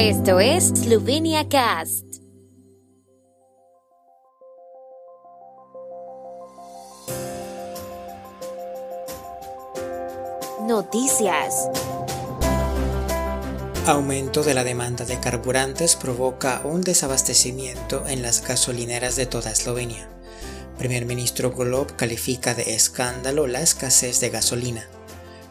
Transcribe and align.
Esto 0.00 0.38
es 0.38 0.68
Slovenia 0.68 1.48
Cast. 1.48 2.04
Noticias. 10.60 11.68
Aumento 13.86 14.44
de 14.44 14.54
la 14.54 14.62
demanda 14.62 15.04
de 15.04 15.18
carburantes 15.18 15.96
provoca 15.96 16.60
un 16.62 16.82
desabastecimiento 16.82 18.06
en 18.06 18.22
las 18.22 18.46
gasolineras 18.46 19.16
de 19.16 19.26
toda 19.26 19.50
Eslovenia. 19.50 20.08
Primer 20.78 21.06
ministro 21.06 21.50
Golob 21.50 21.96
califica 21.96 22.54
de 22.54 22.76
escándalo 22.76 23.48
la 23.48 23.62
escasez 23.62 24.20
de 24.20 24.30
gasolina. 24.30 24.88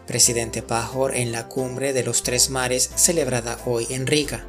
Presidente 0.07 0.61
Pajor 0.61 1.15
en 1.15 1.33
la 1.33 1.49
cumbre 1.49 1.91
de 1.91 2.03
los 2.03 2.23
tres 2.23 2.49
mares 2.49 2.89
celebrada 2.95 3.59
hoy 3.65 3.85
en 3.89 4.07
Riga. 4.07 4.47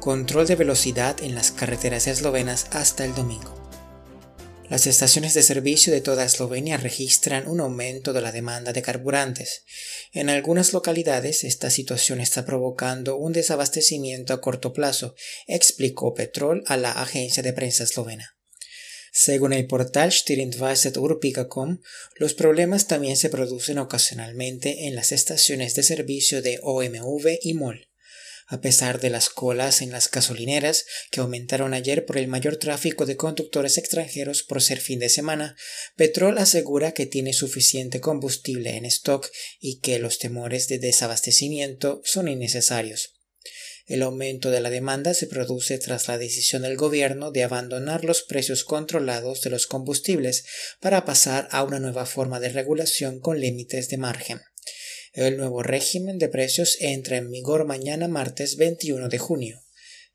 Control 0.00 0.46
de 0.46 0.56
velocidad 0.56 1.22
en 1.22 1.34
las 1.34 1.52
carreteras 1.52 2.06
eslovenas 2.06 2.66
hasta 2.70 3.04
el 3.04 3.14
domingo. 3.14 3.54
Las 4.70 4.86
estaciones 4.86 5.34
de 5.34 5.42
servicio 5.42 5.92
de 5.92 6.00
toda 6.00 6.24
Eslovenia 6.24 6.78
registran 6.78 7.48
un 7.48 7.60
aumento 7.60 8.12
de 8.12 8.22
la 8.22 8.32
demanda 8.32 8.72
de 8.72 8.82
carburantes. 8.82 9.64
En 10.12 10.30
algunas 10.30 10.72
localidades 10.72 11.44
esta 11.44 11.70
situación 11.70 12.20
está 12.20 12.46
provocando 12.46 13.16
un 13.16 13.32
desabastecimiento 13.32 14.32
a 14.32 14.40
corto 14.40 14.72
plazo, 14.72 15.14
explicó 15.46 16.14
Petrol 16.14 16.64
a 16.66 16.76
la 16.78 16.92
agencia 16.92 17.42
de 17.42 17.52
prensa 17.52 17.84
eslovena. 17.84 18.37
Según 19.20 19.52
el 19.52 19.66
portal 19.66 20.12
Urpika.com, 20.96 21.80
los 22.14 22.34
problemas 22.34 22.86
también 22.86 23.16
se 23.16 23.28
producen 23.28 23.78
ocasionalmente 23.78 24.86
en 24.86 24.94
las 24.94 25.10
estaciones 25.10 25.74
de 25.74 25.82
servicio 25.82 26.40
de 26.40 26.60
OMV 26.62 27.36
y 27.42 27.54
MOL 27.54 27.88
a 28.46 28.60
pesar 28.60 29.00
de 29.00 29.10
las 29.10 29.28
colas 29.28 29.82
en 29.82 29.90
las 29.90 30.08
gasolineras 30.08 30.86
que 31.10 31.20
aumentaron 31.20 31.74
ayer 31.74 32.06
por 32.06 32.16
el 32.16 32.28
mayor 32.28 32.56
tráfico 32.58 33.06
de 33.06 33.16
conductores 33.16 33.76
extranjeros 33.76 34.44
por 34.44 34.62
ser 34.62 34.80
fin 34.80 35.00
de 35.00 35.10
semana, 35.10 35.54
Petrol 35.96 36.38
asegura 36.38 36.92
que 36.92 37.04
tiene 37.04 37.34
suficiente 37.34 38.00
combustible 38.00 38.76
en 38.76 38.86
stock 38.86 39.28
y 39.60 39.80
que 39.80 39.98
los 39.98 40.18
temores 40.18 40.68
de 40.68 40.78
desabastecimiento 40.78 42.00
son 42.04 42.28
innecesarios. 42.28 43.17
El 43.88 44.02
aumento 44.02 44.50
de 44.50 44.60
la 44.60 44.68
demanda 44.68 45.14
se 45.14 45.26
produce 45.26 45.78
tras 45.78 46.08
la 46.08 46.18
decisión 46.18 46.62
del 46.62 46.76
gobierno 46.76 47.30
de 47.30 47.42
abandonar 47.42 48.04
los 48.04 48.22
precios 48.22 48.62
controlados 48.62 49.40
de 49.40 49.48
los 49.48 49.66
combustibles 49.66 50.44
para 50.78 51.06
pasar 51.06 51.48
a 51.50 51.64
una 51.64 51.80
nueva 51.80 52.04
forma 52.04 52.38
de 52.38 52.50
regulación 52.50 53.18
con 53.18 53.40
límites 53.40 53.88
de 53.88 53.96
margen. 53.96 54.40
El 55.14 55.38
nuevo 55.38 55.62
régimen 55.62 56.18
de 56.18 56.28
precios 56.28 56.76
entra 56.80 57.16
en 57.16 57.30
vigor 57.30 57.64
mañana 57.64 58.08
martes 58.08 58.56
21 58.56 59.08
de 59.08 59.18
junio. 59.18 59.62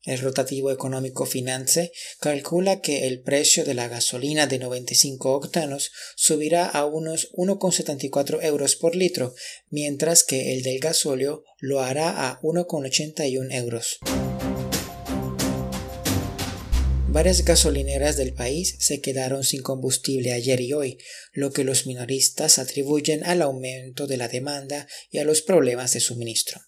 El 0.05 0.19
rotativo 0.19 0.69
económico 0.69 1.25
Finance 1.25 1.93
calcula 2.19 2.81
que 2.81 3.07
el 3.07 3.21
precio 3.21 3.63
de 3.63 3.73
la 3.73 3.87
gasolina 3.87 4.47
de 4.47 4.59
95 4.59 5.31
octanos 5.31 5.91
subirá 6.17 6.65
a 6.65 6.85
unos 6.85 7.31
1,74 7.31 8.43
euros 8.43 8.75
por 8.75 8.97
litro, 8.97 9.33
mientras 9.69 10.25
que 10.25 10.53
el 10.53 10.63
del 10.63 10.79
gasóleo 10.79 11.45
lo 11.59 11.79
hará 11.79 12.27
a 12.27 12.41
1,81 12.41 13.53
euros. 13.53 13.99
Varias 17.07 17.45
gasolineras 17.45 18.17
del 18.17 18.33
país 18.33 18.75
se 18.79 18.99
quedaron 18.99 19.45
sin 19.45 19.61
combustible 19.61 20.33
ayer 20.33 20.59
y 20.59 20.73
hoy, 20.73 20.97
lo 21.31 21.53
que 21.53 21.63
los 21.63 21.85
minoristas 21.85 22.59
atribuyen 22.59 23.23
al 23.23 23.41
aumento 23.41 24.05
de 24.05 24.17
la 24.17 24.27
demanda 24.27 24.85
y 25.11 25.19
a 25.19 25.23
los 25.23 25.43
problemas 25.43 25.93
de 25.93 26.01
suministro. 26.01 26.59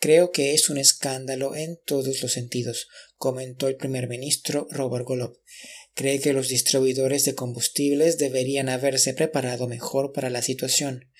Creo 0.00 0.32
que 0.32 0.54
es 0.54 0.70
un 0.70 0.78
escándalo 0.78 1.54
en 1.54 1.78
todos 1.84 2.22
los 2.22 2.32
sentidos, 2.32 2.88
comentó 3.18 3.68
el 3.68 3.76
primer 3.76 4.08
ministro 4.08 4.66
Robert 4.70 5.04
Golob. 5.04 5.38
Cree 5.94 6.20
que 6.20 6.32
los 6.32 6.48
distribuidores 6.48 7.26
de 7.26 7.34
combustibles 7.34 8.16
deberían 8.16 8.70
haberse 8.70 9.12
preparado 9.12 9.68
mejor 9.68 10.12
para 10.14 10.30
la 10.30 10.40
situación. 10.40 11.10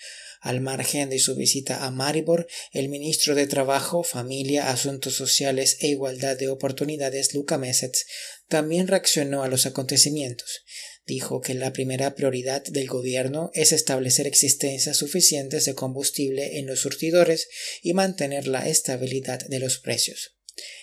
Al 0.40 0.62
margen 0.62 1.10
de 1.10 1.18
su 1.18 1.36
visita 1.36 1.84
a 1.84 1.90
Maribor, 1.90 2.46
el 2.72 2.88
ministro 2.88 3.34
de 3.34 3.46
Trabajo, 3.46 4.02
Familia, 4.02 4.70
Asuntos 4.70 5.14
Sociales 5.14 5.76
e 5.80 5.88
Igualdad 5.88 6.38
de 6.38 6.48
Oportunidades, 6.48 7.34
Luca 7.34 7.58
Mesets, 7.58 8.06
también 8.48 8.88
reaccionó 8.88 9.42
a 9.42 9.48
los 9.48 9.66
acontecimientos. 9.66 10.64
Dijo 11.10 11.40
que 11.40 11.54
la 11.54 11.72
primera 11.72 12.14
prioridad 12.14 12.62
del 12.62 12.86
gobierno 12.86 13.50
es 13.52 13.72
establecer 13.72 14.28
existencias 14.28 14.96
suficientes 14.96 15.64
de 15.64 15.74
combustible 15.74 16.60
en 16.60 16.66
los 16.66 16.78
surtidores 16.78 17.48
y 17.82 17.94
mantener 17.94 18.46
la 18.46 18.68
estabilidad 18.68 19.40
de 19.48 19.58
los 19.58 19.80
precios. 19.80 20.36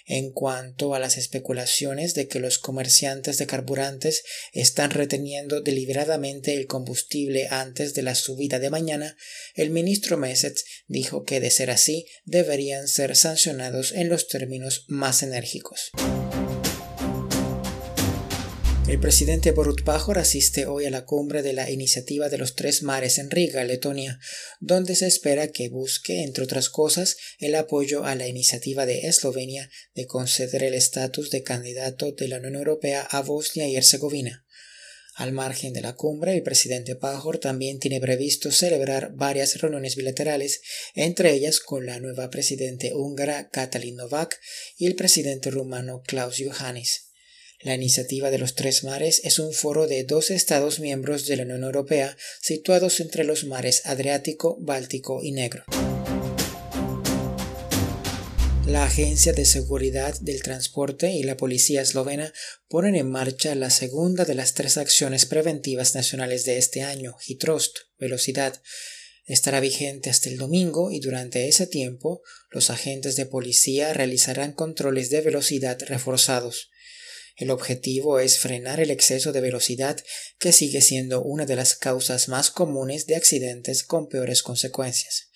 En 0.05 0.33
cuanto 0.33 0.93
a 0.93 0.99
las 0.99 1.15
especulaciones 1.15 2.13
de 2.13 2.27
que 2.27 2.41
los 2.41 2.57
comerciantes 2.59 3.37
de 3.37 3.47
carburantes 3.47 4.23
están 4.51 4.91
reteniendo 4.91 5.61
deliberadamente 5.61 6.55
el 6.55 6.67
combustible 6.67 7.47
antes 7.49 7.93
de 7.93 8.01
la 8.01 8.13
subida 8.13 8.59
de 8.59 8.69
mañana, 8.69 9.15
el 9.55 9.69
ministro 9.69 10.17
Mesets 10.17 10.65
dijo 10.87 11.23
que 11.23 11.39
de 11.39 11.51
ser 11.51 11.71
así 11.71 12.05
deberían 12.25 12.89
ser 12.89 13.15
sancionados 13.15 13.93
en 13.93 14.09
los 14.09 14.27
términos 14.27 14.83
más 14.89 15.23
enérgicos. 15.23 15.91
El 18.87 19.01
presidente 19.01 19.51
Borut 19.51 19.83
Pajor 19.83 20.17
asiste 20.17 20.65
hoy 20.65 20.85
a 20.85 20.89
la 20.89 21.03
cumbre 21.03 21.41
de 21.41 21.51
la 21.51 21.69
Iniciativa 21.69 22.29
de 22.29 22.37
los 22.37 22.55
Tres 22.55 22.83
Mares 22.83 23.17
en 23.17 23.29
Riga, 23.29 23.65
Letonia, 23.65 24.17
donde 24.61 24.95
se 24.95 25.07
espera 25.07 25.49
que 25.49 25.67
busque, 25.67 26.23
entre 26.23 26.45
otras 26.45 26.69
cosas, 26.69 27.17
el 27.39 27.55
apoyo 27.55 28.05
a 28.05 28.15
la 28.15 28.29
iniciativa 28.29 28.85
de 28.85 29.07
Eslovenia 29.07 29.69
de 29.93 30.07
conceder 30.07 30.63
el 30.63 30.73
estatus 30.73 31.31
de 31.31 31.43
candidato 31.43 32.13
de 32.13 32.29
la 32.29 32.37
Unión 32.37 32.55
Europea 32.55 33.01
a 33.01 33.21
Bosnia 33.21 33.67
y 33.67 33.75
Herzegovina. 33.75 34.45
Al 35.15 35.33
margen 35.33 35.73
de 35.73 35.81
la 35.81 35.95
cumbre, 35.95 36.33
el 36.33 36.43
presidente 36.43 36.95
Pajor 36.95 37.39
también 37.39 37.79
tiene 37.79 37.99
previsto 37.99 38.53
celebrar 38.53 39.11
varias 39.15 39.59
reuniones 39.59 39.97
bilaterales, 39.97 40.61
entre 40.95 41.33
ellas 41.33 41.59
con 41.59 41.85
la 41.85 41.99
nueva 41.99 42.29
presidente 42.29 42.93
húngara 42.93 43.49
Katalin 43.49 43.97
Novak 43.97 44.39
y 44.77 44.85
el 44.85 44.95
presidente 44.95 45.51
rumano 45.51 46.03
Klaus 46.05 46.39
Iohannis. 46.39 47.06
La 47.61 47.73
iniciativa 47.73 48.29
de 48.29 48.37
los 48.37 48.53
Tres 48.53 48.83
Mares 48.83 49.19
es 49.23 49.39
un 49.39 49.51
foro 49.51 49.87
de 49.87 50.03
dos 50.03 50.29
Estados 50.29 50.79
miembros 50.79 51.25
de 51.25 51.37
la 51.37 51.43
Unión 51.43 51.63
Europea 51.63 52.15
situados 52.39 52.99
entre 52.99 53.23
los 53.23 53.45
mares 53.45 53.81
Adriático, 53.85 54.57
Báltico 54.59 55.23
y 55.23 55.31
Negro. 55.31 55.63
La 58.67 58.83
Agencia 58.83 59.33
de 59.33 59.45
Seguridad 59.45 60.19
del 60.19 60.43
Transporte 60.43 61.11
y 61.13 61.23
la 61.23 61.35
Policía 61.35 61.81
eslovena 61.81 62.31
ponen 62.67 62.95
en 62.95 63.09
marcha 63.09 63.55
la 63.55 63.71
segunda 63.71 64.23
de 64.23 64.35
las 64.35 64.53
tres 64.53 64.77
acciones 64.77 65.25
preventivas 65.25 65.95
nacionales 65.95 66.45
de 66.45 66.59
este 66.59 66.83
año, 66.83 67.15
HITROST, 67.25 67.75
velocidad. 67.97 68.61
Estará 69.25 69.61
vigente 69.61 70.11
hasta 70.11 70.29
el 70.29 70.37
domingo 70.37 70.91
y 70.91 70.99
durante 70.99 71.47
ese 71.47 71.65
tiempo 71.65 72.21
los 72.51 72.69
agentes 72.69 73.15
de 73.15 73.25
policía 73.25 73.93
realizarán 73.93 74.53
controles 74.53 75.09
de 75.09 75.21
velocidad 75.21 75.79
reforzados. 75.87 76.69
El 77.37 77.51
objetivo 77.51 78.19
es 78.19 78.39
frenar 78.39 78.79
el 78.79 78.89
exceso 78.89 79.31
de 79.31 79.41
velocidad 79.41 80.03
que 80.39 80.51
sigue 80.51 80.81
siendo 80.81 81.21
una 81.21 81.45
de 81.45 81.55
las 81.55 81.75
causas 81.75 82.29
más 82.29 82.49
comunes 82.49 83.05
de 83.05 83.15
accidentes 83.15 83.83
con 83.83 84.09
peores 84.09 84.41
consecuencias. 84.41 85.29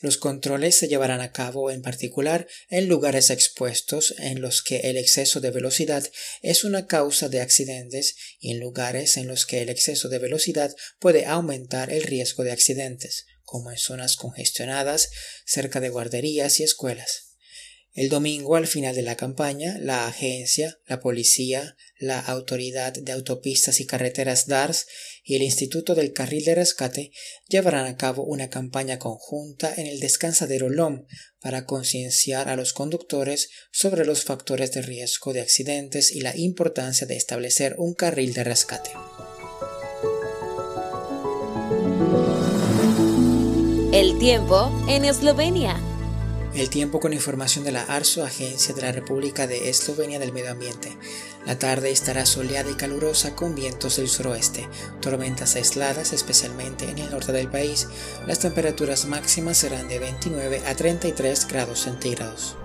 Los 0.00 0.18
controles 0.18 0.74
se 0.74 0.88
llevarán 0.88 1.20
a 1.20 1.32
cabo 1.32 1.70
en 1.70 1.82
particular 1.82 2.48
en 2.68 2.88
lugares 2.88 3.30
expuestos 3.30 4.14
en 4.18 4.42
los 4.42 4.62
que 4.62 4.90
el 4.90 4.96
exceso 4.96 5.40
de 5.40 5.52
velocidad 5.52 6.04
es 6.42 6.64
una 6.64 6.86
causa 6.88 7.28
de 7.28 7.40
accidentes 7.40 8.16
y 8.40 8.50
en 8.50 8.60
lugares 8.60 9.16
en 9.16 9.28
los 9.28 9.46
que 9.46 9.62
el 9.62 9.68
exceso 9.68 10.08
de 10.08 10.18
velocidad 10.18 10.74
puede 10.98 11.26
aumentar 11.26 11.92
el 11.92 12.02
riesgo 12.02 12.42
de 12.42 12.50
accidentes, 12.50 13.24
como 13.44 13.70
en 13.70 13.78
zonas 13.78 14.16
congestionadas, 14.16 15.10
cerca 15.46 15.80
de 15.80 15.90
guarderías 15.90 16.58
y 16.58 16.64
escuelas. 16.64 17.25
El 17.96 18.10
domingo, 18.10 18.56
al 18.56 18.66
final 18.66 18.94
de 18.94 19.00
la 19.00 19.16
campaña, 19.16 19.78
la 19.80 20.06
agencia, 20.06 20.78
la 20.86 21.00
policía, 21.00 21.78
la 21.98 22.20
Autoridad 22.20 22.92
de 22.92 23.10
Autopistas 23.10 23.80
y 23.80 23.86
Carreteras 23.86 24.46
DARS 24.46 24.86
y 25.24 25.34
el 25.34 25.40
Instituto 25.42 25.94
del 25.94 26.12
Carril 26.12 26.44
de 26.44 26.54
Rescate 26.54 27.10
llevarán 27.48 27.86
a 27.86 27.96
cabo 27.96 28.22
una 28.24 28.50
campaña 28.50 28.98
conjunta 28.98 29.72
en 29.74 29.86
el 29.86 29.98
descansadero 29.98 30.68
LOM 30.68 31.06
para 31.40 31.64
concienciar 31.64 32.50
a 32.50 32.56
los 32.56 32.74
conductores 32.74 33.48
sobre 33.72 34.04
los 34.04 34.24
factores 34.24 34.72
de 34.72 34.82
riesgo 34.82 35.32
de 35.32 35.40
accidentes 35.40 36.12
y 36.12 36.20
la 36.20 36.36
importancia 36.36 37.06
de 37.06 37.16
establecer 37.16 37.76
un 37.78 37.94
carril 37.94 38.34
de 38.34 38.44
rescate. 38.44 38.90
El 43.94 44.18
tiempo 44.18 44.70
en 44.86 45.06
Eslovenia. 45.06 45.95
El 46.56 46.70
tiempo 46.70 47.00
con 47.00 47.12
información 47.12 47.66
de 47.66 47.72
la 47.72 47.82
ARSO, 47.82 48.24
Agencia 48.24 48.74
de 48.74 48.80
la 48.80 48.90
República 48.90 49.46
de 49.46 49.68
Eslovenia 49.68 50.18
del 50.18 50.32
Medio 50.32 50.52
Ambiente. 50.52 50.96
La 51.44 51.58
tarde 51.58 51.90
estará 51.90 52.24
soleada 52.24 52.70
y 52.70 52.74
calurosa 52.74 53.36
con 53.36 53.54
vientos 53.54 53.96
del 53.96 54.08
suroeste, 54.08 54.66
tormentas 55.02 55.54
aisladas 55.56 56.14
especialmente 56.14 56.88
en 56.88 56.96
el 56.96 57.10
norte 57.10 57.32
del 57.32 57.50
país. 57.50 57.88
Las 58.26 58.38
temperaturas 58.38 59.04
máximas 59.04 59.58
serán 59.58 59.86
de 59.88 59.98
29 59.98 60.62
a 60.66 60.74
33 60.74 61.46
grados 61.46 61.80
centígrados. 61.80 62.56